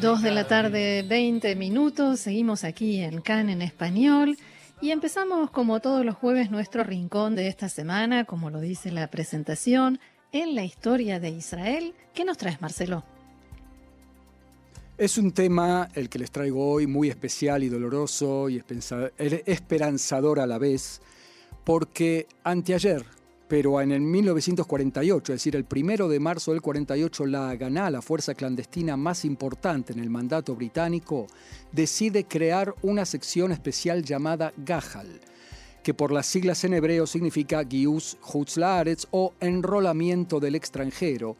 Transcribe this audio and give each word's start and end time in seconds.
Dos 0.00 0.22
de 0.22 0.30
la 0.30 0.46
tarde, 0.46 1.02
20 1.02 1.54
minutos. 1.56 2.20
Seguimos 2.20 2.64
aquí 2.64 3.00
en 3.00 3.20
CAN 3.20 3.50
en 3.50 3.62
español. 3.62 4.36
Y 4.80 4.90
empezamos, 4.90 5.50
como 5.50 5.80
todos 5.80 6.04
los 6.04 6.16
jueves, 6.16 6.50
nuestro 6.50 6.84
rincón 6.84 7.34
de 7.34 7.48
esta 7.48 7.68
semana, 7.68 8.24
como 8.24 8.50
lo 8.50 8.60
dice 8.60 8.90
la 8.90 9.08
presentación, 9.08 10.00
en 10.32 10.54
la 10.54 10.64
historia 10.64 11.20
de 11.20 11.30
Israel. 11.30 11.94
¿Qué 12.14 12.24
nos 12.24 12.38
traes, 12.38 12.60
Marcelo? 12.60 13.04
Es 14.96 15.18
un 15.18 15.32
tema, 15.32 15.88
el 15.94 16.08
que 16.08 16.18
les 16.18 16.30
traigo 16.30 16.72
hoy, 16.72 16.86
muy 16.86 17.08
especial 17.08 17.62
y 17.62 17.68
doloroso 17.68 18.48
y 18.48 18.62
esperanzador 19.18 20.40
a 20.40 20.46
la 20.46 20.58
vez, 20.58 21.00
porque 21.64 22.26
anteayer, 22.44 23.04
pero 23.48 23.80
en 23.80 23.90
el 23.90 24.00
1948, 24.00 25.32
es 25.32 25.40
decir, 25.40 25.56
el 25.56 25.64
primero 25.64 26.08
de 26.08 26.20
marzo 26.20 26.52
del 26.52 26.62
48, 26.62 27.26
la 27.26 27.50
Haganah, 27.50 27.90
la 27.90 28.00
fuerza 28.00 28.34
clandestina 28.34 28.96
más 28.96 29.24
importante 29.24 29.92
en 29.92 29.98
el 29.98 30.08
mandato 30.08 30.54
británico, 30.54 31.26
decide 31.72 32.24
crear 32.24 32.74
una 32.82 33.04
sección 33.04 33.50
especial 33.50 34.04
llamada 34.04 34.52
Gahal, 34.56 35.20
que 35.82 35.94
por 35.94 36.12
las 36.12 36.26
siglas 36.26 36.62
en 36.62 36.74
hebreo 36.74 37.08
significa 37.08 37.64
Gius 37.68 38.16
Hutzlaaretz 38.22 39.06
o 39.10 39.32
enrolamiento 39.40 40.38
del 40.38 40.54
extranjero, 40.54 41.36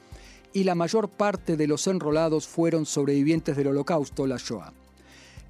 y 0.52 0.64
la 0.64 0.74
mayor 0.74 1.08
parte 1.08 1.56
de 1.56 1.68
los 1.68 1.86
enrolados 1.86 2.48
fueron 2.48 2.86
sobrevivientes 2.86 3.56
del 3.56 3.68
Holocausto, 3.68 4.26
la 4.26 4.36
Shoah. 4.36 4.72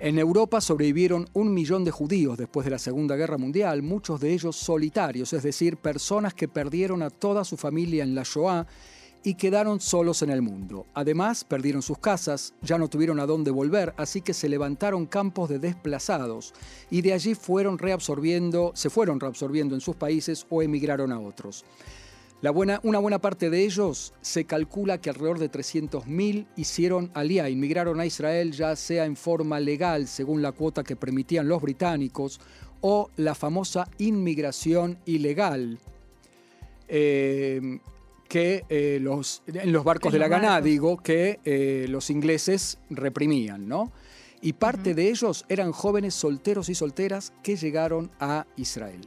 En 0.03 0.19
Europa 0.19 0.63
sobrevivieron 0.63 1.29
un 1.35 1.53
millón 1.53 1.85
de 1.85 1.91
judíos 1.91 2.39
después 2.39 2.65
de 2.65 2.71
la 2.71 2.79
Segunda 2.79 3.17
Guerra 3.17 3.37
Mundial, 3.37 3.83
muchos 3.83 4.19
de 4.19 4.33
ellos 4.33 4.57
solitarios, 4.57 5.35
es 5.35 5.43
decir, 5.43 5.77
personas 5.77 6.33
que 6.33 6.49
perdieron 6.49 7.03
a 7.03 7.11
toda 7.11 7.45
su 7.45 7.59
familia 7.59 8.03
en 8.03 8.15
la 8.15 8.23
Shoah 8.23 8.67
y 9.23 9.35
quedaron 9.35 9.79
solos 9.79 10.23
en 10.23 10.31
el 10.31 10.41
mundo. 10.41 10.87
Además, 10.95 11.45
perdieron 11.45 11.83
sus 11.83 11.99
casas, 11.99 12.55
ya 12.63 12.79
no 12.79 12.89
tuvieron 12.89 13.21
a 13.21 13.27
dónde 13.27 13.51
volver, 13.51 13.93
así 13.99 14.23
que 14.23 14.33
se 14.33 14.49
levantaron 14.49 15.05
campos 15.05 15.51
de 15.51 15.59
desplazados 15.59 16.55
y 16.91 17.03
de 17.03 17.13
allí 17.13 17.35
fueron 17.35 17.77
reabsorbiendo, 17.77 18.73
se 18.75 18.89
fueron 18.89 19.21
reabsorbiendo 19.21 19.75
en 19.75 19.83
sus 19.83 19.97
países 19.97 20.47
o 20.49 20.63
emigraron 20.63 21.13
a 21.13 21.21
otros 21.21 21.67
una 22.43 22.99
buena 22.99 23.19
parte 23.21 23.51
de 23.51 23.65
ellos 23.65 24.15
se 24.23 24.45
calcula 24.47 25.01
que 25.01 25.11
alrededor 25.11 25.39
de 25.39 25.51
300.000 25.51 26.47
hicieron 26.57 27.11
alía, 27.13 27.51
inmigraron 27.51 28.01
a 28.01 28.07
Israel 28.07 28.53
ya 28.53 28.77
sea 28.77 29.05
en 29.05 29.17
forma 29.17 29.61
legal, 29.61 30.09
según 30.09 30.41
la 30.41 30.53
cuota 30.53 30.83
que 30.83 30.97
permitían 30.97 31.49
los 31.49 31.61
británicos, 31.61 32.41
o 32.81 33.11
la 33.17 33.35
famosa 33.35 33.89
inmigración 33.99 34.99
ilegal, 35.05 35.79
eh, 36.89 37.79
que 38.27 38.65
eh, 38.69 38.99
los, 39.03 39.43
en 39.47 39.73
los 39.73 39.85
barcos 39.85 40.13
de 40.13 40.19
la 40.19 40.29
Ganá, 40.29 40.61
digo, 40.61 40.97
que 40.99 41.41
eh, 41.45 41.87
los 41.89 42.11
ingleses 42.11 42.79
reprimían, 42.89 43.69
¿no? 43.69 43.93
Y 44.41 44.55
parte 44.55 44.95
de 44.95 45.11
ellos 45.11 45.45
eran 45.49 45.73
jóvenes 45.73 46.15
solteros 46.15 46.69
y 46.69 46.75
solteras 46.75 47.33
que 47.43 47.57
llegaron 47.57 48.11
a 48.19 48.47
Israel. 48.57 49.01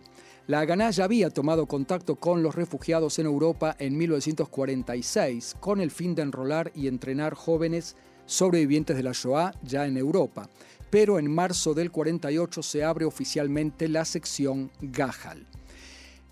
La 0.45 0.65
ya 0.65 1.05
había 1.05 1.29
tomado 1.29 1.67
contacto 1.67 2.17
con 2.17 2.43
los 2.43 2.55
refugiados 2.55 3.17
en 3.17 3.27
Europa 3.27 3.77
en 3.79 3.97
1946 3.97 5.55
con 5.61 5.79
el 5.79 5.89
fin 5.89 6.15
de 6.15 6.23
enrolar 6.23 6.69
y 6.75 6.87
entrenar 6.87 7.33
jóvenes 7.33 7.95
sobrevivientes 8.25 8.97
de 8.97 9.03
la 9.03 9.13
Shoah 9.13 9.53
ya 9.63 9.87
en 9.87 9.95
Europa. 9.95 10.49
Pero 10.89 11.17
en 11.17 11.33
marzo 11.33 11.73
del 11.73 11.91
48 11.91 12.61
se 12.61 12.83
abre 12.83 13.05
oficialmente 13.05 13.87
la 13.87 14.03
sección 14.03 14.69
Gahal. 14.81 15.47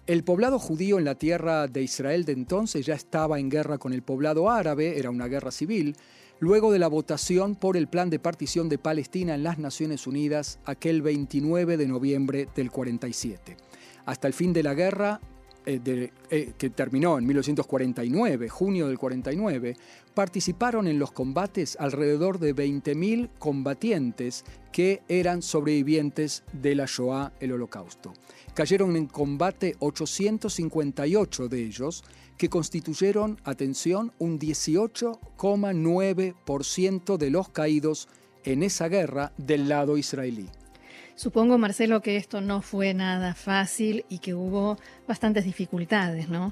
El 0.08 0.26
poblado 0.26 0.60
judío 0.60 1.00
en 1.00 1.06
la 1.06 1.16
tierra 1.16 1.68
de 1.68 1.82
Israel 1.82 2.26
de 2.26 2.34
entonces 2.34 2.86
ya 2.86 2.96
estaba 2.96 3.40
en 3.40 3.50
guerra 3.50 3.78
con 3.78 3.94
el 3.94 4.02
poblado 4.02 4.50
árabe, 4.50 5.00
era 5.00 5.10
una 5.10 5.28
guerra 5.28 5.52
civil, 5.52 5.96
luego 6.42 6.74
de 6.74 6.80
la 6.80 6.90
votación 6.90 7.56
por 7.56 7.78
el 7.78 7.88
plan 7.88 8.10
de 8.10 8.20
partición 8.20 8.68
de 8.68 8.78
Palestina 8.78 9.36
en 9.36 9.44
las 9.44 9.58
Naciones 9.58 10.06
Unidas 10.06 10.60
aquel 10.66 11.02
29 11.02 11.78
de 11.78 11.88
noviembre 11.88 12.50
del 12.54 12.72
47. 12.72 13.56
Hasta 14.12 14.28
el 14.28 14.34
fin 14.34 14.52
de 14.52 14.62
la 14.62 14.74
guerra, 14.74 15.22
eh, 15.66 16.12
eh, 16.30 16.52
que 16.58 16.70
terminó 16.70 17.18
en 17.18 17.26
1949, 17.26 18.50
junio 18.50 18.90
del 18.90 19.00
49, 19.00 19.78
participaron 20.14 20.90
en 20.90 21.00
los 21.00 21.14
combates 21.14 21.78
alrededor 21.80 22.38
de 22.38 22.54
20.000 22.54 23.30
combatientes 23.40 24.44
que 24.74 25.02
eran 25.08 25.42
sobrevivientes 25.42 26.44
de 26.52 26.76
la 26.76 26.88
Shoah, 26.88 27.32
el 27.40 27.54
Holocausto. 27.54 28.12
Cayeron 28.54 28.98
en 28.98 29.08
combate 29.08 29.78
858 29.80 31.48
de 31.48 31.64
ellos, 31.64 32.04
que 32.38 32.50
constituyeron, 32.50 33.40
atención, 33.46 34.12
un 34.20 34.38
18,9% 34.38 37.16
de 37.16 37.30
los 37.30 37.48
caídos 37.48 38.10
en 38.44 38.64
esa 38.64 38.90
guerra 38.90 39.32
del 39.38 39.70
lado 39.70 39.98
israelí. 39.98 40.50
Supongo, 41.22 41.60
Marcelo, 41.60 42.02
que 42.02 42.18
esto 42.18 42.42
no 42.42 42.64
fue 42.64 42.96
nada 42.96 43.36
fácil 43.36 44.06
y 44.10 44.18
que 44.18 44.34
hubo 44.34 44.80
bastantes 45.08 45.46
dificultades, 45.46 46.30
¿no? 46.30 46.52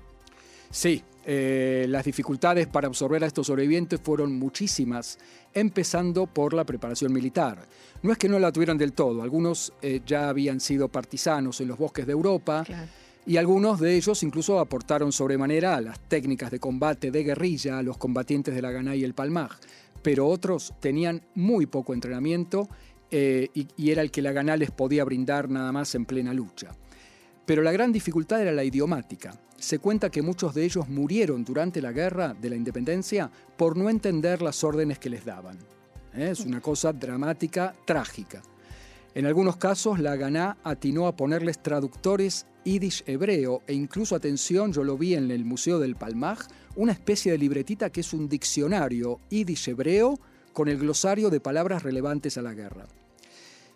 Sí, 0.70 1.02
eh, 1.26 1.88
las 1.90 2.06
dificultades 2.06 2.68
para 2.68 2.86
absorber 2.86 3.24
a 3.24 3.26
estos 3.26 3.48
sobrevivientes 3.48 4.00
fueron 4.00 4.38
muchísimas, 4.38 5.18
empezando 5.56 6.28
por 6.28 6.54
la 6.54 6.66
preparación 6.66 7.12
militar. 7.12 7.66
No 8.04 8.12
es 8.12 8.20
que 8.20 8.30
no 8.30 8.38
la 8.38 8.52
tuvieran 8.52 8.78
del 8.78 8.94
todo, 8.94 9.24
algunos 9.24 9.74
eh, 9.82 10.02
ya 10.06 10.30
habían 10.30 10.60
sido 10.60 10.88
partisanos 10.88 11.60
en 11.62 11.68
los 11.68 11.80
bosques 11.80 12.06
de 12.06 12.12
Europa. 12.12 12.64
Y 13.26 13.38
algunos 13.38 13.80
de 13.80 13.96
ellos 13.96 14.22
incluso 14.22 14.60
aportaron 14.60 15.12
sobremanera 15.12 15.76
a 15.76 15.82
las 15.82 16.00
técnicas 16.00 16.52
de 16.52 16.60
combate 16.60 17.10
de 17.10 17.24
guerrilla 17.24 17.80
a 17.80 17.84
los 17.84 17.98
combatientes 17.98 18.54
de 18.54 18.62
la 18.62 18.72
Ganá 18.72 18.96
y 18.96 19.04
el 19.04 19.16
Palmaj, 19.16 19.58
pero 20.02 20.28
otros 20.28 20.74
tenían 20.80 21.22
muy 21.36 21.66
poco 21.66 21.94
entrenamiento 21.94 22.70
eh, 23.12 23.50
y, 23.54 23.90
era 23.90 24.02
el 24.02 24.12
que 24.12 24.22
la 24.22 24.32
Ganá 24.32 24.56
les 24.58 24.72
podía 24.72 25.04
brindar 25.04 25.50
nada 25.50 25.72
más 25.72 25.96
en 25.96 26.06
plena 26.06 26.34
lucha. 26.34 26.70
Pero 27.46 27.64
la 27.64 27.72
gran 27.72 27.92
dificultad 27.92 28.42
era 28.42 28.52
la 28.52 28.64
idiomática. 28.64 29.34
Se 29.58 29.80
cuenta 29.80 30.10
que 30.10 30.22
muchos 30.22 30.54
de 30.54 30.64
ellos 30.64 30.88
murieron 30.88 31.44
durante 31.44 31.82
la 31.82 31.92
guerra 31.92 32.34
de 32.34 32.50
la 32.50 32.56
independencia 32.56 33.30
por 33.58 33.76
no 33.76 33.90
entender 33.90 34.42
las 34.42 34.64
órdenes 34.64 35.00
que 35.00 35.10
les 35.10 35.26
daban. 35.26 35.58
¿Eh? 36.14 36.30
Es 36.32 36.42
una 36.42 36.62
cosa 36.62 36.94
dramática, 36.94 37.74
trágica. 37.86 38.42
En 39.16 39.26
algunos 39.26 39.58
casos, 39.58 40.00
la 40.00 40.16
Ganá 40.16 40.58
atinó 40.64 41.08
a 41.08 41.16
ponerles 41.16 41.62
traductores 41.64 42.46
yiddish 42.64 43.04
hebreo 43.08 43.64
e 43.66 43.74
incluso, 43.74 44.16
atención, 44.16 44.72
yo 44.72 44.84
lo 44.84 44.98
vi 44.98 45.16
en 45.16 45.32
el 45.32 45.46
Museo 45.46 45.80
del 45.80 45.96
Palmaj, 45.96 46.40
una 46.76 46.92
especie 46.92 47.32
de 47.32 47.38
libretita 47.40 47.90
que 47.90 48.02
es 48.02 48.14
un 48.14 48.30
diccionario 48.30 49.20
yiddish 49.30 49.70
hebreo 49.70 50.20
con 50.60 50.68
el 50.68 50.78
glosario 50.78 51.30
de 51.30 51.40
palabras 51.40 51.84
relevantes 51.84 52.38
a 52.38 52.42
la 52.42 52.54
guerra. 52.54 52.86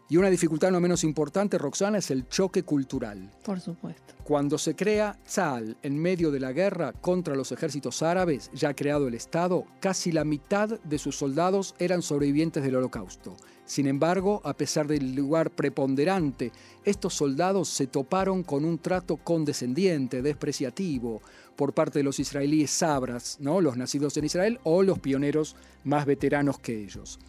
Y 0.10 0.18
una 0.18 0.30
dificultad 0.30 0.70
no 0.70 0.82
menos 0.82 1.06
importante, 1.06 1.58
Roxana, 1.58 2.00
es 2.00 2.12
el 2.12 2.28
choque 2.28 2.64
cultural. 2.64 3.32
Por 3.46 3.62
supuesto. 3.62 4.16
Cuando 4.26 4.58
se 4.58 4.76
crea 4.76 5.18
Tzal 5.26 5.78
en 5.82 5.98
medio 5.98 6.30
de 6.30 6.42
la 6.42 6.52
guerra 6.52 6.92
contra 6.92 7.36
los 7.36 7.54
ejércitos 7.54 8.04
árabes, 8.04 8.52
ya 8.54 8.74
creado 8.74 9.08
el 9.08 9.14
Estado, 9.14 9.64
casi 9.80 10.12
la 10.12 10.26
mitad 10.26 10.78
de 10.82 10.98
sus 10.98 11.16
soldados 11.16 11.74
eran 11.80 12.02
sobrevivientes 12.02 12.62
del 12.64 12.76
Holocausto. 12.76 13.38
Sin 13.64 13.88
embargo, 13.88 14.42
a 14.44 14.54
pesar 14.54 14.86
del 14.86 15.16
lugar 15.16 15.52
preponderante, 15.52 16.52
estos 16.84 17.14
soldados 17.14 17.70
se 17.70 17.88
toparon 17.88 18.44
con 18.44 18.66
un 18.66 18.78
trato 18.78 19.16
condescendiente, 19.16 20.22
despreciativo, 20.22 21.22
por 21.56 21.74
parte 21.74 22.00
de 22.00 22.04
los 22.04 22.20
israelíes 22.20 22.72
sabras, 22.72 23.38
¿no? 23.40 23.62
los 23.62 23.78
nacidos 23.78 24.18
en 24.18 24.26
Israel, 24.26 24.60
o 24.64 24.84
los 24.84 25.00
pioneros 25.00 25.56
más 25.84 26.06
veteranos 26.06 26.60
que 26.60 26.84
ellos. 26.84 27.20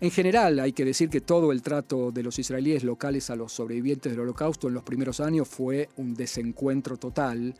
En 0.00 0.12
general, 0.12 0.60
hay 0.60 0.72
que 0.72 0.84
decir 0.84 1.10
que 1.10 1.20
todo 1.20 1.50
el 1.50 1.62
trato 1.62 2.12
de 2.12 2.22
los 2.22 2.38
israelíes 2.38 2.84
locales 2.84 3.30
a 3.30 3.36
los 3.36 3.52
sobrevivientes 3.52 4.12
del 4.12 4.20
holocausto 4.20 4.68
en 4.68 4.74
los 4.74 4.84
primeros 4.84 5.18
años 5.18 5.48
fue 5.48 5.88
un 5.96 6.14
desencuentro 6.14 6.96
total, 6.96 7.54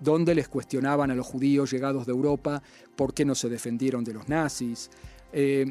donde 0.00 0.34
les 0.34 0.48
cuestionaban 0.48 1.10
a 1.10 1.14
los 1.14 1.26
judíos 1.26 1.70
llegados 1.70 2.06
de 2.06 2.12
Europa 2.12 2.62
por 2.96 3.12
qué 3.12 3.26
no 3.26 3.34
se 3.34 3.50
defendieron 3.50 4.04
de 4.04 4.14
los 4.14 4.26
nazis. 4.28 4.90
Eh, 5.34 5.70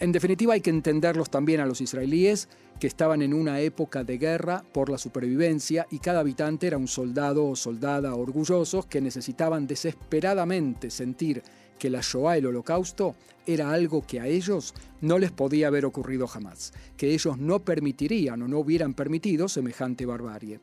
En 0.00 0.12
definitiva 0.12 0.54
hay 0.54 0.60
que 0.60 0.70
entenderlos 0.70 1.30
también 1.30 1.60
a 1.60 1.66
los 1.66 1.80
israelíes 1.80 2.48
que 2.80 2.88
estaban 2.88 3.22
en 3.22 3.32
una 3.32 3.60
época 3.60 4.02
de 4.02 4.18
guerra 4.18 4.64
por 4.72 4.90
la 4.90 4.98
supervivencia 4.98 5.86
y 5.90 6.00
cada 6.00 6.20
habitante 6.20 6.66
era 6.66 6.78
un 6.78 6.88
soldado 6.88 7.46
o 7.46 7.54
soldada 7.54 8.14
orgullosos 8.14 8.86
que 8.86 9.00
necesitaban 9.00 9.66
desesperadamente 9.66 10.90
sentir 10.90 11.42
que 11.78 11.90
la 11.90 12.00
Shoah, 12.02 12.36
el 12.38 12.46
holocausto, 12.46 13.14
era 13.46 13.70
algo 13.70 14.04
que 14.06 14.20
a 14.20 14.26
ellos 14.26 14.74
no 15.00 15.18
les 15.18 15.30
podía 15.30 15.68
haber 15.68 15.84
ocurrido 15.84 16.26
jamás, 16.26 16.72
que 16.96 17.12
ellos 17.12 17.38
no 17.38 17.64
permitirían 17.64 18.42
o 18.42 18.48
no 18.48 18.58
hubieran 18.58 18.94
permitido 18.94 19.48
semejante 19.48 20.06
barbarie. 20.06 20.60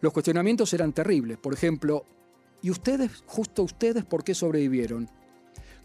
Los 0.00 0.12
cuestionamientos 0.12 0.72
eran 0.74 0.92
terribles, 0.92 1.38
por 1.38 1.54
ejemplo, 1.54 2.04
¿y 2.62 2.70
ustedes, 2.70 3.22
justo 3.26 3.62
ustedes, 3.62 4.04
por 4.04 4.24
qué 4.24 4.34
sobrevivieron? 4.34 5.08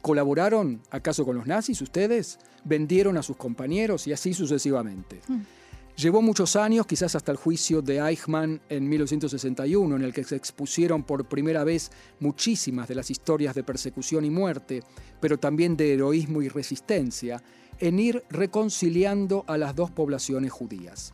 ¿Colaboraron 0.01 0.81
acaso 0.89 1.25
con 1.25 1.35
los 1.35 1.45
nazis 1.45 1.81
ustedes? 1.81 2.39
¿Vendieron 2.63 3.17
a 3.17 3.23
sus 3.23 3.37
compañeros 3.37 4.07
y 4.07 4.13
así 4.13 4.33
sucesivamente? 4.33 5.21
Mm. 5.27 5.41
Llevó 5.97 6.21
muchos 6.21 6.55
años, 6.55 6.87
quizás 6.87 7.15
hasta 7.15 7.31
el 7.31 7.37
juicio 7.37 7.81
de 7.81 7.99
Eichmann 7.99 8.61
en 8.69 8.89
1961, 8.89 9.95
en 9.97 10.01
el 10.01 10.13
que 10.13 10.23
se 10.23 10.35
expusieron 10.35 11.03
por 11.03 11.25
primera 11.25 11.63
vez 11.63 11.91
muchísimas 12.19 12.87
de 12.87 12.95
las 12.95 13.11
historias 13.11 13.53
de 13.53 13.63
persecución 13.63 14.25
y 14.25 14.31
muerte, 14.31 14.83
pero 15.19 15.37
también 15.37 15.77
de 15.77 15.93
heroísmo 15.93 16.41
y 16.41 16.47
resistencia, 16.47 17.43
en 17.79 17.99
ir 17.99 18.23
reconciliando 18.29 19.43
a 19.47 19.57
las 19.57 19.75
dos 19.75 19.91
poblaciones 19.91 20.51
judías. 20.51 21.13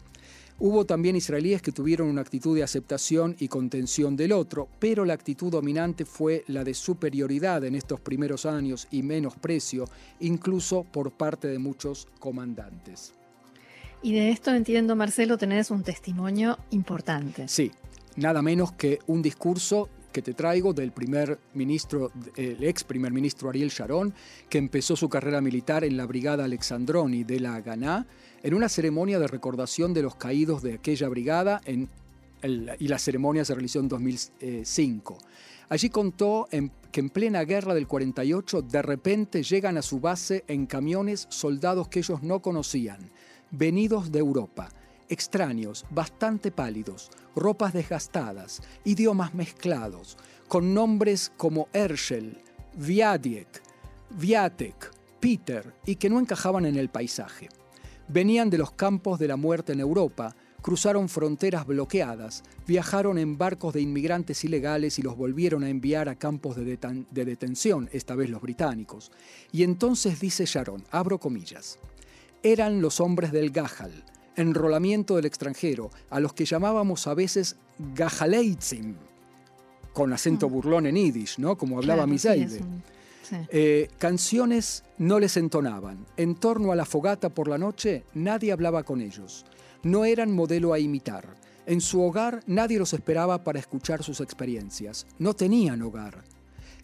Hubo 0.60 0.86
también 0.86 1.16
israelíes 1.16 1.62
que 1.62 1.72
tuvieron 1.72 2.08
una 2.08 2.22
actitud 2.22 2.56
de 2.56 2.64
aceptación 2.64 3.36
y 3.38 3.48
contención 3.48 4.16
del 4.16 4.32
otro, 4.32 4.68
pero 4.80 5.06
la 5.06 5.14
actitud 5.14 5.52
dominante 5.52 6.04
fue 6.04 6.44
la 6.48 6.64
de 6.64 6.74
superioridad 6.74 7.64
en 7.64 7.76
estos 7.76 8.00
primeros 8.00 8.48
años 8.48 8.88
y 8.90 9.04
menosprecio, 9.04 9.86
incluso 10.20 10.84
por 10.84 11.12
parte 11.12 11.48
de 11.48 11.60
muchos 11.60 12.08
comandantes. 12.20 13.14
Y 14.02 14.14
de 14.14 14.32
esto 14.32 14.52
entiendo, 14.52 14.96
Marcelo, 14.96 15.38
tenés 15.38 15.70
un 15.70 15.84
testimonio 15.84 16.58
importante. 16.72 17.48
Sí, 17.48 17.72
nada 18.16 18.42
menos 18.42 18.72
que 18.72 18.98
un 19.06 19.22
discurso 19.22 19.90
que 20.18 20.24
te 20.24 20.34
traigo 20.34 20.74
del 20.74 20.94
primer 20.94 21.38
ministro, 21.54 22.12
el 22.36 22.64
ex 22.64 22.84
primer 22.84 23.12
ministro 23.12 23.50
Ariel 23.50 23.70
Sharon, 23.70 24.16
que 24.50 24.58
empezó 24.58 24.96
su 24.96 25.10
carrera 25.10 25.42
militar 25.42 25.84
en 25.84 25.96
la 25.96 26.08
Brigada 26.08 26.46
Alexandroni 26.46 27.24
de 27.24 27.40
la 27.40 27.54
Haganah, 27.54 28.08
en 28.42 28.56
una 28.56 28.68
ceremonia 28.68 29.20
de 29.20 29.28
recordación 29.28 29.94
de 29.94 30.02
los 30.02 30.16
caídos 30.16 30.64
de 30.64 30.74
aquella 30.74 31.08
brigada 31.08 31.62
en 31.66 31.88
y 32.80 32.88
la 32.88 32.98
ceremonia 32.98 33.46
se 33.46 33.54
realizó 33.54 33.80
en 33.80 33.90
2005. 33.90 35.20
Allí 35.70 35.90
contó 35.92 36.48
que 36.50 37.00
en 37.00 37.10
plena 37.12 37.44
guerra 37.44 37.76
del 37.76 37.86
48 37.86 38.64
de 38.64 38.82
repente 38.82 39.44
llegan 39.44 39.78
a 39.78 39.84
su 39.84 40.00
base 40.00 40.44
en 40.48 40.66
camiones 40.66 41.28
soldados 41.30 41.90
que 41.90 42.00
ellos 42.00 42.24
no 42.24 42.42
conocían 42.42 43.12
venidos 43.52 44.12
de 44.12 44.18
Europa, 44.18 44.70
extraños, 45.10 45.86
bastante 45.90 46.52
pálidos, 46.52 47.10
ropas 47.36 47.74
desgastadas, 47.74 48.62
idiomas 48.84 49.34
mezclados, 49.34 50.18
con 50.48 50.74
nombres 50.74 51.32
como 51.38 51.68
Herschel, 51.74 52.38
Viadiek, 52.76 53.62
Viatek, 54.12 54.92
Peter, 55.20 55.74
y 55.86 55.96
que 55.96 56.10
no 56.10 56.20
encajaban 56.20 56.66
en 56.66 56.78
el 56.78 56.90
paisaje. 56.90 57.50
Venían 58.08 58.50
de 58.50 58.58
los 58.58 58.72
campos 58.72 59.20
de 59.20 59.28
la 59.28 59.36
muerte 59.36 59.74
en 59.74 59.82
Europa, 59.82 60.36
cruzaron 60.62 61.10
fronteras 61.10 61.66
bloqueadas, 61.66 62.44
viajaron 62.66 63.18
en 63.18 63.38
barcos 63.38 63.74
de 63.74 63.82
inmigrantes 63.82 64.44
ilegales 64.44 64.98
y 65.00 65.02
los 65.02 65.18
volvieron 65.18 65.64
a 65.64 65.70
enviar 65.70 66.10
a 66.10 66.16
campos 66.16 66.56
de, 66.56 66.78
de 67.12 67.26
detención, 67.26 67.90
esta 67.92 68.16
vez 68.16 68.30
los 68.30 68.42
británicos. 68.42 69.12
Y 69.52 69.64
entonces 69.64 70.20
dice 70.20 70.46
Sharon, 70.46 70.84
abro 70.92 71.20
comillas, 71.20 71.80
eran 72.44 72.82
los 72.82 73.02
hombres 73.02 73.32
del 73.32 73.52
Gajal, 73.52 74.04
enrolamiento 74.38 75.16
del 75.16 75.26
extranjero, 75.26 75.90
a 76.10 76.20
los 76.20 76.34
que 76.34 76.46
llamábamos 76.46 77.08
a 77.08 77.14
veces 77.14 77.58
Gajaleitzim, 77.96 78.96
con 79.94 80.14
acento 80.14 80.48
mm. 80.48 80.52
burlón 80.52 80.86
en 80.86 80.96
yiddish, 80.96 81.38
¿no? 81.40 81.58
Como 81.58 81.78
hablaba 81.78 82.06
claro, 82.06 82.18
eh, 83.50 83.90
canciones 83.98 84.84
no 84.98 85.20
les 85.20 85.36
entonaban. 85.38 86.06
En 86.16 86.36
torno 86.36 86.72
a 86.72 86.76
la 86.76 86.86
fogata 86.86 87.30
por 87.30 87.48
la 87.48 87.58
noche 87.58 88.04
nadie 88.14 88.52
hablaba 88.52 88.84
con 88.84 89.02
ellos. 89.02 89.46
No 89.84 90.06
eran 90.06 90.32
modelo 90.32 90.74
a 90.74 90.80
imitar. 90.80 91.36
En 91.66 91.82
su 91.82 92.02
hogar 92.02 92.42
nadie 92.48 92.80
los 92.80 92.94
esperaba 92.94 93.44
para 93.44 93.60
escuchar 93.60 94.04
sus 94.04 94.22
experiencias. 94.22 95.06
No 95.20 95.34
tenían 95.34 95.82
hogar. 95.82 96.24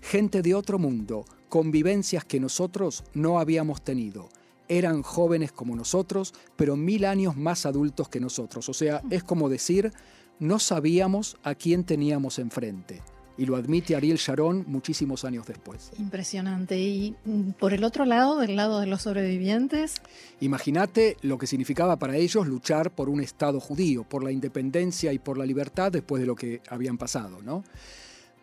Gente 0.01 0.41
de 0.41 0.53
otro 0.53 0.77
mundo, 0.77 1.23
convivencias 1.47 2.25
que 2.25 2.39
nosotros 2.39 3.05
no 3.13 3.39
habíamos 3.39 3.81
tenido 3.81 4.27
eran 4.67 5.01
jóvenes 5.01 5.51
como 5.51 5.75
nosotros, 5.75 6.33
pero 6.55 6.75
mil 6.75 7.05
años 7.05 7.35
más 7.35 7.65
adultos 7.65 8.09
que 8.09 8.19
nosotros. 8.19 8.69
O 8.69 8.73
sea, 8.73 9.01
es 9.09 9.23
como 9.23 9.49
decir, 9.49 9.91
no 10.39 10.59
sabíamos 10.59 11.37
a 11.43 11.55
quién 11.55 11.83
teníamos 11.83 12.39
enfrente. 12.39 13.01
Y 13.35 13.45
lo 13.45 13.55
admite 13.55 13.95
Ariel 13.95 14.17
Sharon 14.17 14.63
muchísimos 14.67 15.25
años 15.25 15.47
después. 15.47 15.91
Impresionante. 15.97 16.77
Y 16.77 17.15
mm, 17.25 17.51
por 17.53 17.73
el 17.73 17.83
otro 17.83 18.05
lado, 18.05 18.37
del 18.37 18.55
lado 18.55 18.79
de 18.79 18.85
los 18.85 19.01
sobrevivientes. 19.01 19.95
Imagínate 20.39 21.17
lo 21.21 21.39
que 21.39 21.47
significaba 21.47 21.97
para 21.97 22.15
ellos 22.15 22.47
luchar 22.47 22.91
por 22.91 23.09
un 23.09 23.21
Estado 23.21 23.59
judío, 23.59 24.03
por 24.03 24.23
la 24.23 24.31
independencia 24.31 25.11
y 25.13 25.19
por 25.19 25.39
la 25.39 25.47
libertad 25.47 25.91
después 25.91 26.21
de 26.21 26.27
lo 26.27 26.35
que 26.35 26.61
habían 26.69 26.99
pasado, 26.99 27.41
¿no? 27.41 27.63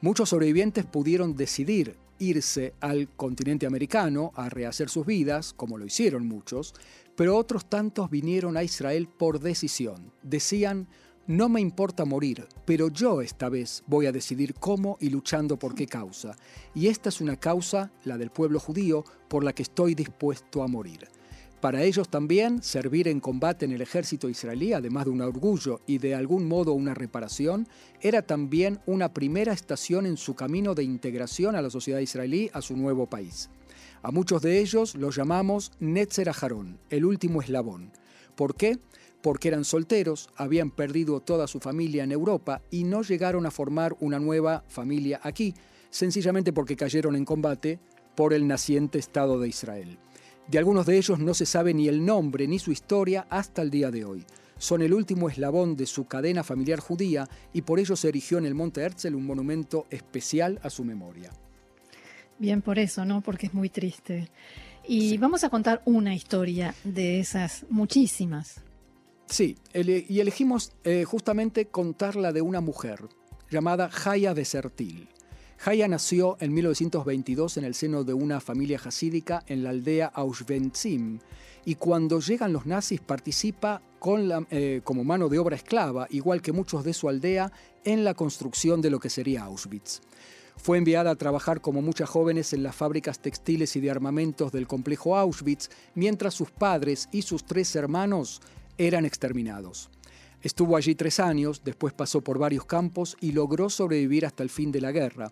Muchos 0.02 0.30
sobrevivientes 0.30 0.86
pudieron 0.86 1.36
decidir 1.36 1.98
irse 2.18 2.72
al 2.80 3.08
continente 3.16 3.66
americano 3.66 4.32
a 4.34 4.48
rehacer 4.48 4.88
sus 4.88 5.04
vidas, 5.04 5.52
como 5.52 5.76
lo 5.76 5.84
hicieron 5.84 6.26
muchos, 6.26 6.74
pero 7.16 7.36
otros 7.36 7.68
tantos 7.68 8.08
vinieron 8.08 8.56
a 8.56 8.62
Israel 8.62 9.08
por 9.08 9.40
decisión. 9.40 10.10
Decían, 10.22 10.88
no 11.26 11.50
me 11.50 11.60
importa 11.60 12.06
morir, 12.06 12.48
pero 12.64 12.88
yo 12.88 13.20
esta 13.20 13.50
vez 13.50 13.82
voy 13.86 14.06
a 14.06 14.12
decidir 14.12 14.54
cómo 14.54 14.96
y 15.00 15.10
luchando 15.10 15.58
por 15.58 15.74
qué 15.74 15.86
causa. 15.86 16.34
Y 16.74 16.86
esta 16.86 17.10
es 17.10 17.20
una 17.20 17.36
causa, 17.36 17.92
la 18.04 18.16
del 18.16 18.30
pueblo 18.30 18.58
judío, 18.58 19.04
por 19.28 19.44
la 19.44 19.52
que 19.52 19.62
estoy 19.62 19.94
dispuesto 19.94 20.62
a 20.62 20.66
morir. 20.66 21.08
Para 21.60 21.82
ellos 21.82 22.08
también, 22.08 22.62
servir 22.62 23.06
en 23.06 23.20
combate 23.20 23.66
en 23.66 23.72
el 23.72 23.82
ejército 23.82 24.30
israelí, 24.30 24.72
además 24.72 25.04
de 25.04 25.10
un 25.10 25.20
orgullo 25.20 25.82
y 25.86 25.98
de 25.98 26.14
algún 26.14 26.48
modo 26.48 26.72
una 26.72 26.94
reparación, 26.94 27.68
era 28.00 28.22
también 28.22 28.80
una 28.86 29.12
primera 29.12 29.52
estación 29.52 30.06
en 30.06 30.16
su 30.16 30.34
camino 30.34 30.74
de 30.74 30.84
integración 30.84 31.54
a 31.54 31.60
la 31.60 31.68
sociedad 31.68 32.00
israelí, 32.00 32.50
a 32.54 32.62
su 32.62 32.78
nuevo 32.78 33.06
país. 33.08 33.50
A 34.02 34.10
muchos 34.10 34.40
de 34.40 34.58
ellos 34.58 34.94
los 34.94 35.16
llamamos 35.16 35.72
Netzer 35.80 36.30
Aharón, 36.30 36.78
el 36.88 37.04
último 37.04 37.42
eslabón. 37.42 37.92
¿Por 38.36 38.54
qué? 38.54 38.78
Porque 39.20 39.48
eran 39.48 39.66
solteros, 39.66 40.30
habían 40.36 40.70
perdido 40.70 41.20
toda 41.20 41.46
su 41.46 41.60
familia 41.60 42.04
en 42.04 42.12
Europa 42.12 42.62
y 42.70 42.84
no 42.84 43.02
llegaron 43.02 43.44
a 43.44 43.50
formar 43.50 43.94
una 44.00 44.18
nueva 44.18 44.64
familia 44.66 45.20
aquí, 45.22 45.54
sencillamente 45.90 46.54
porque 46.54 46.76
cayeron 46.76 47.16
en 47.16 47.26
combate 47.26 47.80
por 48.14 48.32
el 48.32 48.48
naciente 48.48 48.98
Estado 48.98 49.38
de 49.38 49.48
Israel. 49.48 49.98
De 50.50 50.58
algunos 50.58 50.84
de 50.84 50.96
ellos 50.96 51.20
no 51.20 51.32
se 51.32 51.46
sabe 51.46 51.72
ni 51.72 51.86
el 51.86 52.04
nombre 52.04 52.48
ni 52.48 52.58
su 52.58 52.72
historia 52.72 53.24
hasta 53.30 53.62
el 53.62 53.70
día 53.70 53.92
de 53.92 54.04
hoy. 54.04 54.26
Son 54.58 54.82
el 54.82 54.92
último 54.92 55.30
eslabón 55.30 55.76
de 55.76 55.86
su 55.86 56.06
cadena 56.08 56.42
familiar 56.42 56.80
judía 56.80 57.28
y 57.52 57.62
por 57.62 57.78
ello 57.78 57.94
se 57.94 58.08
erigió 58.08 58.36
en 58.38 58.46
el 58.46 58.56
Monte 58.56 58.82
Herzl 58.82 59.14
un 59.14 59.26
monumento 59.26 59.86
especial 59.90 60.58
a 60.64 60.68
su 60.68 60.84
memoria. 60.84 61.30
Bien 62.40 62.62
por 62.62 62.80
eso, 62.80 63.04
¿no? 63.04 63.20
Porque 63.20 63.46
es 63.46 63.54
muy 63.54 63.68
triste. 63.68 64.28
Y 64.84 65.18
vamos 65.18 65.44
a 65.44 65.50
contar 65.50 65.82
una 65.84 66.16
historia 66.16 66.74
de 66.82 67.20
esas 67.20 67.64
muchísimas. 67.70 68.60
Sí, 69.26 69.56
y 69.72 70.18
elegimos 70.18 70.72
eh, 70.82 71.04
justamente 71.04 71.66
contarla 71.66 72.32
de 72.32 72.42
una 72.42 72.60
mujer 72.60 73.08
llamada 73.50 73.88
Jaya 73.88 74.34
de 74.34 74.44
Sertil. 74.44 75.08
Haya 75.62 75.88
nació 75.88 76.38
en 76.40 76.54
1922 76.54 77.58
en 77.58 77.64
el 77.64 77.74
seno 77.74 78.02
de 78.02 78.14
una 78.14 78.40
familia 78.40 78.80
hasídica 78.82 79.44
en 79.46 79.62
la 79.62 79.70
aldea 79.70 80.06
Auschwitzim 80.06 81.18
y 81.66 81.74
cuando 81.74 82.18
llegan 82.20 82.54
los 82.54 82.64
nazis 82.64 83.02
participa 83.02 83.82
eh, 84.50 84.80
como 84.82 85.04
mano 85.04 85.28
de 85.28 85.38
obra 85.38 85.56
esclava, 85.56 86.06
igual 86.08 86.40
que 86.40 86.52
muchos 86.52 86.82
de 86.82 86.94
su 86.94 87.10
aldea, 87.10 87.52
en 87.84 88.04
la 88.04 88.14
construcción 88.14 88.80
de 88.80 88.88
lo 88.88 89.00
que 89.00 89.10
sería 89.10 89.44
Auschwitz. 89.44 90.00
Fue 90.56 90.78
enviada 90.78 91.10
a 91.10 91.16
trabajar 91.16 91.60
como 91.60 91.82
muchas 91.82 92.08
jóvenes 92.08 92.54
en 92.54 92.62
las 92.62 92.74
fábricas 92.74 93.20
textiles 93.20 93.76
y 93.76 93.80
de 93.80 93.90
armamentos 93.90 94.52
del 94.52 94.66
complejo 94.66 95.18
Auschwitz, 95.18 95.68
mientras 95.94 96.32
sus 96.32 96.50
padres 96.50 97.10
y 97.12 97.20
sus 97.20 97.44
tres 97.44 97.76
hermanos 97.76 98.40
eran 98.78 99.04
exterminados. 99.04 99.90
Estuvo 100.42 100.76
allí 100.76 100.94
tres 100.94 101.20
años, 101.20 101.62
después 101.64 101.92
pasó 101.92 102.22
por 102.22 102.38
varios 102.38 102.64
campos 102.64 103.16
y 103.20 103.32
logró 103.32 103.68
sobrevivir 103.68 104.24
hasta 104.24 104.42
el 104.42 104.48
fin 104.48 104.72
de 104.72 104.80
la 104.80 104.90
guerra. 104.90 105.30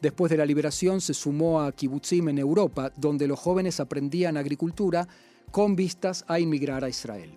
Después 0.00 0.30
de 0.30 0.38
la 0.38 0.46
liberación 0.46 1.00
se 1.00 1.12
sumó 1.12 1.60
a 1.60 1.72
Kibbutzim 1.72 2.28
en 2.30 2.38
Europa, 2.38 2.90
donde 2.96 3.26
los 3.26 3.38
jóvenes 3.38 3.80
aprendían 3.80 4.36
agricultura 4.36 5.06
con 5.50 5.76
vistas 5.76 6.24
a 6.26 6.40
inmigrar 6.40 6.84
a 6.84 6.88
Israel. 6.88 7.36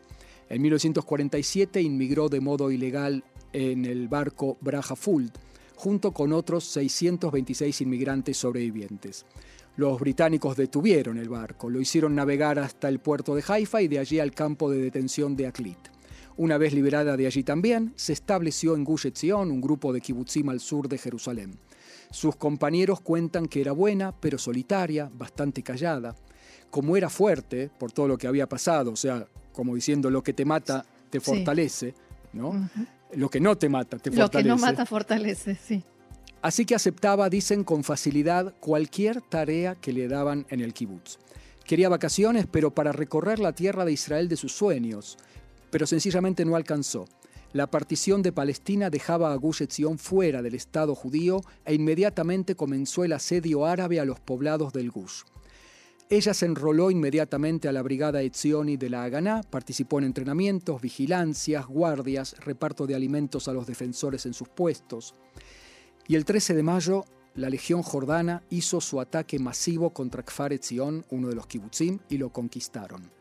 En 0.50 0.62
1947 0.62 1.82
inmigró 1.82 2.30
de 2.30 2.40
modo 2.40 2.72
ilegal 2.72 3.24
en 3.54 3.86
el 3.86 4.08
barco 4.08 4.58
Braja 4.62 4.96
Fuld, 4.96 5.32
junto 5.76 6.12
con 6.12 6.34
otros 6.34 6.66
626 6.66 7.82
inmigrantes 7.82 8.38
sobrevivientes. 8.38 9.26
Los 9.78 10.00
británicos 10.00 10.58
detuvieron 10.58 11.18
el 11.18 11.30
barco, 11.30 11.70
lo 11.70 11.80
hicieron 11.80 12.16
navegar 12.16 12.60
hasta 12.60 12.90
el 12.90 13.00
puerto 13.00 13.36
de 13.36 13.44
Haifa 13.48 13.82
y 13.82 13.88
de 13.88 14.00
allí 14.00 14.20
al 14.20 14.32
campo 14.32 14.70
de 14.70 14.82
detención 14.82 15.36
de 15.36 15.48
Aklit. 15.48 15.99
Una 16.40 16.58
vez 16.58 16.72
liberada 16.72 17.18
de 17.18 17.28
allí 17.28 17.44
también, 17.44 17.92
se 17.98 18.14
estableció 18.14 18.74
en 18.74 18.86
Gush 18.86 19.08
Etzion, 19.08 19.52
un 19.52 19.60
grupo 19.60 19.92
de 19.92 20.00
kibutzim 20.00 20.48
al 20.48 20.62
sur 20.62 20.88
de 20.88 20.98
Jerusalén. 20.98 21.60
Sus 22.12 22.38
compañeros 22.38 23.02
cuentan 23.02 23.46
que 23.46 23.60
era 23.60 23.74
buena, 23.74 24.14
pero 24.18 24.38
solitaria, 24.38 25.12
bastante 25.14 25.62
callada. 25.64 26.16
Como 26.70 26.96
era 26.96 27.10
fuerte, 27.10 27.70
por 27.78 27.92
todo 27.92 28.08
lo 28.08 28.18
que 28.18 28.26
había 28.26 28.48
pasado, 28.48 28.94
o 28.94 28.96
sea, 28.96 29.28
como 29.52 29.76
diciendo 29.76 30.10
lo 30.10 30.24
que 30.24 30.32
te 30.32 30.46
mata 30.46 30.86
te 31.10 31.20
fortalece, 31.20 31.94
¿no? 32.32 32.70
Lo 33.16 33.30
que 33.30 33.42
no 33.42 33.58
te 33.58 33.68
mata 33.68 33.98
te 33.98 34.10
fortalece. 34.10 34.22
Lo 34.22 34.30
que 34.30 34.48
no 34.48 34.58
mata 34.58 34.86
fortalece, 34.86 35.56
sí. 35.56 35.84
Así 36.42 36.64
que 36.64 36.74
aceptaba, 36.74 37.30
dicen, 37.30 37.66
con 37.66 37.84
facilidad 37.84 38.56
cualquier 38.62 39.20
tarea 39.20 39.76
que 39.76 39.92
le 39.92 40.08
daban 40.08 40.46
en 40.48 40.62
el 40.62 40.74
kibutz. 40.74 41.18
Quería 41.66 41.90
vacaciones, 41.90 42.48
pero 42.50 42.74
para 42.74 42.94
recorrer 42.94 43.40
la 43.40 43.52
tierra 43.52 43.84
de 43.84 43.92
Israel 43.92 44.30
de 44.30 44.38
sus 44.38 44.54
sueños, 44.54 45.18
pero 45.72 45.88
sencillamente 45.88 46.46
no 46.46 46.56
alcanzó. 46.56 47.06
La 47.52 47.72
partición 47.72 48.22
de 48.22 48.32
Palestina 48.32 48.92
dejaba 48.92 49.34
a 49.34 49.36
Gush 49.36 49.64
Etzion 49.64 49.98
fuera 49.98 50.44
del 50.44 50.54
Estado 50.54 50.94
judío 50.94 51.42
e 51.66 51.74
inmediatamente 51.74 52.56
comenzó 52.56 53.04
el 53.04 53.14
asedio 53.14 53.66
árabe 53.66 54.00
a 54.00 54.06
los 54.06 54.20
poblados 54.20 54.72
del 54.72 54.92
Gush. 54.92 55.24
Ella 56.12 56.34
se 56.34 56.46
enroló 56.46 56.90
inmediatamente 56.90 57.68
a 57.68 57.72
la 57.72 57.84
brigada 57.84 58.22
Etzioni 58.22 58.78
de 58.78 58.90
la 58.90 59.04
Haganá, 59.04 59.42
participó 59.44 60.00
en 60.00 60.06
entrenamientos, 60.06 60.82
vigilancias, 60.82 61.68
guardias, 61.68 62.36
reparto 62.40 62.88
de 62.88 62.96
alimentos 62.96 63.48
a 63.48 63.54
los 63.54 63.68
defensores 63.68 64.26
en 64.26 64.34
sus 64.34 64.48
puestos. 64.50 65.16
Y 66.08 66.16
el 66.16 66.26
13 66.26 66.56
de 66.56 66.64
mayo, 66.64 67.06
la 67.36 67.50
Legión 67.50 67.84
Jordana 67.84 68.44
hizo 68.50 68.82
su 68.82 69.00
ataque 69.00 69.38
masivo 69.38 69.92
contra 69.92 70.24
Kfar 70.24 70.54
Etzion, 70.54 71.06
uno 71.12 71.30
de 71.30 71.36
los 71.36 71.46
kibutzim, 71.46 72.00
y 72.10 72.18
lo 72.18 72.32
conquistaron. 72.32 73.19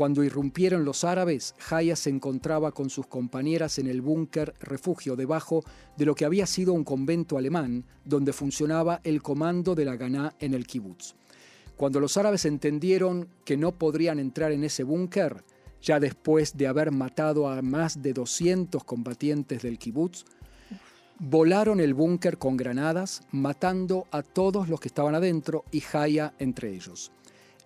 Cuando 0.00 0.24
irrumpieron 0.24 0.86
los 0.86 1.04
árabes, 1.04 1.54
Jaya 1.58 1.94
se 1.94 2.08
encontraba 2.08 2.72
con 2.72 2.88
sus 2.88 3.06
compañeras 3.06 3.78
en 3.78 3.86
el 3.86 4.00
búnker 4.00 4.54
refugio 4.58 5.14
debajo 5.14 5.62
de 5.98 6.06
lo 6.06 6.14
que 6.14 6.24
había 6.24 6.46
sido 6.46 6.72
un 6.72 6.84
convento 6.84 7.36
alemán, 7.36 7.84
donde 8.06 8.32
funcionaba 8.32 9.02
el 9.04 9.20
comando 9.20 9.74
de 9.74 9.84
la 9.84 9.96
Ganá 9.96 10.34
en 10.40 10.54
el 10.54 10.66
kibutz. 10.66 11.16
Cuando 11.76 12.00
los 12.00 12.16
árabes 12.16 12.46
entendieron 12.46 13.28
que 13.44 13.58
no 13.58 13.72
podrían 13.72 14.18
entrar 14.18 14.52
en 14.52 14.64
ese 14.64 14.84
búnker, 14.84 15.44
ya 15.82 16.00
después 16.00 16.56
de 16.56 16.66
haber 16.66 16.92
matado 16.92 17.46
a 17.46 17.60
más 17.60 18.00
de 18.00 18.14
200 18.14 18.82
combatientes 18.84 19.60
del 19.60 19.78
kibutz, 19.78 20.24
volaron 21.18 21.78
el 21.78 21.92
búnker 21.92 22.38
con 22.38 22.56
granadas, 22.56 23.20
matando 23.32 24.06
a 24.12 24.22
todos 24.22 24.66
los 24.70 24.80
que 24.80 24.88
estaban 24.88 25.14
adentro 25.14 25.66
y 25.70 25.80
Jaya 25.80 26.32
entre 26.38 26.74
ellos. 26.74 27.12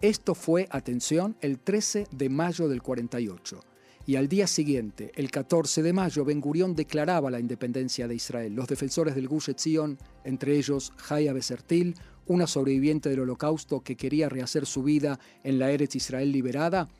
Esto 0.04 0.34
fue, 0.34 0.68
atención, 0.68 1.34
el 1.40 1.58
13 1.58 2.08
de 2.10 2.28
mayo 2.28 2.68
del 2.68 2.82
48. 2.82 3.58
Y 4.04 4.16
al 4.16 4.28
día 4.28 4.46
siguiente, 4.46 5.10
el 5.14 5.30
14 5.30 5.82
de 5.82 5.94
mayo, 5.94 6.26
Ben 6.26 6.42
Gurión 6.42 6.76
declaraba 6.76 7.30
la 7.30 7.40
independencia 7.40 8.06
de 8.06 8.14
Israel. 8.14 8.52
Los 8.52 8.68
defensores 8.68 9.14
del 9.14 9.28
Gush 9.28 9.48
Etzion, 9.48 9.96
entre 10.24 10.58
ellos 10.58 10.92
Jaya 10.98 11.32
Besertil, 11.32 11.94
una 12.26 12.46
sobreviviente 12.46 13.08
del 13.08 13.20
holocausto 13.20 13.80
que 13.80 13.96
quería 13.96 14.28
rehacer 14.28 14.66
su 14.66 14.82
vida 14.82 15.18
en 15.42 15.58
la 15.58 15.70
Eretz 15.70 15.96
Israel 15.96 16.30
liberada, 16.30 16.90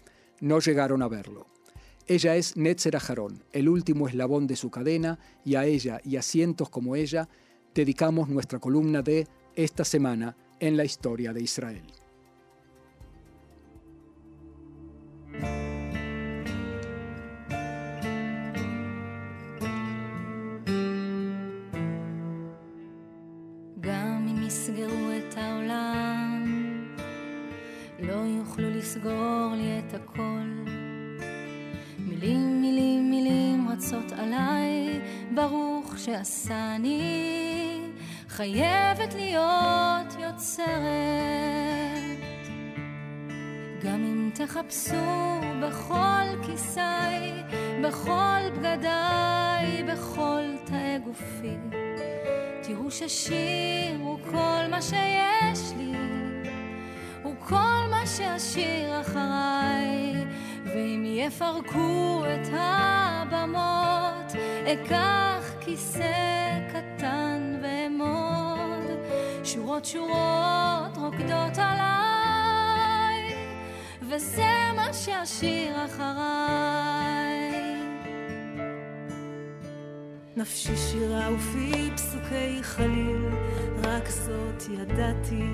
no 0.41 0.61
llegaron 0.61 1.03
a 1.03 1.09
verlo. 1.09 1.47
Ella 2.07 2.37
es 2.37 2.57
Netzer 2.57 2.97
Aharón, 2.97 3.45
el 3.53 3.69
último 3.69 4.09
eslabón 4.09 4.47
de 4.47 4.57
su 4.57 4.71
cadena, 4.71 5.19
y 5.45 5.57
a 5.57 5.67
ella 5.67 6.01
y 6.05 6.17
a 6.17 6.23
cientos 6.23 6.71
como 6.71 6.97
ella 6.97 7.29
dedicamos 7.75 8.31
nuestra 8.31 8.61
columna 8.61 9.03
de 9.03 9.29
esta 9.57 9.85
semana 9.85 10.39
en 10.59 10.79
la 10.79 10.87
historia 10.87 11.35
de 11.35 11.43
Israel. 11.43 11.85
חייבת 38.37 39.15
להיות 39.15 40.15
יוצרת. 40.19 40.65
גם 43.83 44.05
אם 44.05 44.31
תחפשו 44.35 45.41
בכל 45.63 46.47
כיסי, 46.47 47.43
בכל 47.85 48.51
בגדיי, 48.59 49.83
בכל 49.93 50.43
תאי 50.65 50.99
גופי 51.05 51.57
תראו 52.63 52.91
ששיר 52.91 53.97
הוא 54.01 54.19
כל 54.31 54.67
מה 54.71 54.83
שיש 54.83 55.73
לי 55.79 55.93
הוא 57.23 57.35
כל 57.49 57.83
מה 57.91 58.07
שאשיר 58.07 59.01
אחריי. 59.01 60.15
ואם 60.65 61.05
יפרקו 61.07 62.25
את 62.35 62.49
הבמות 62.53 64.33
אקח 64.67 65.51
כיסא 65.61 66.24
שורות 69.85 70.97
שורות 70.97 70.97
רוקדות 70.97 71.59
עליי, 71.59 73.35
וזה 74.03 74.53
מה 74.77 74.93
שאשיר 74.93 75.85
אחריי. 75.85 77.55
נפשי 80.37 80.77
שירה 80.77 81.29
ופי 81.35 81.91
פסוקי 81.95 82.63
חליל, 82.63 83.29
רק 83.83 84.09
זאת 84.09 84.63
ידעתי. 84.71 85.45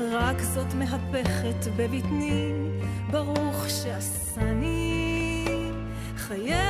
רק 0.00 0.40
זאת 0.40 0.74
מהפכת 0.74 1.66
בבטני, 1.76 2.52
ברוך 3.10 3.66
שעשני. 3.68 5.44
חייבת 6.16 6.63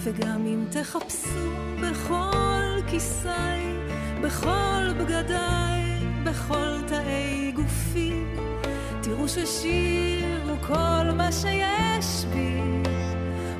וגם 0.00 0.46
אם 0.46 0.64
תחפשו 0.70 1.50
בכל 1.82 2.80
כיסי, 2.86 3.28
בכל 4.22 4.92
בגדיי, 4.98 5.82
בכל 6.24 6.80
תאי 6.86 7.52
גופי 7.52 8.24
תראו 9.02 9.28
ששיר 9.28 10.40
הוא 10.48 10.56
כל 10.60 11.10
מה 11.16 11.32
שיש 11.32 12.24
בי 12.32 12.60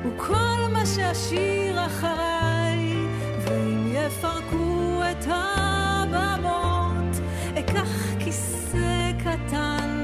הוא 0.03 0.11
כל 0.17 0.71
מה 0.73 0.85
שאשיר 0.85 1.85
אחריי 1.85 2.93
ואם 3.39 3.93
יפרקו 3.93 5.01
את 5.11 5.25
הבמות 5.27 7.15
אקח 7.59 8.15
כיסא 8.19 9.11
קטן 9.19 9.99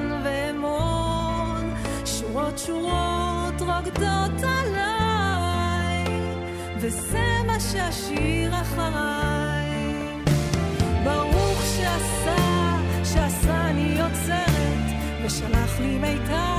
שורות 2.36 2.60
שורות 2.60 3.62
רוקדות 3.62 4.55
וזה 6.88 7.28
מה 7.48 7.60
שאשיר 7.60 8.62
אחריי. 8.62 9.70
ברוך 11.04 11.62
שעשה, 11.78 12.78
שעשני 13.04 14.00
יוצרת, 14.00 15.26
ושלח 15.26 15.80
לי 15.80 15.98
מיתר 15.98 16.55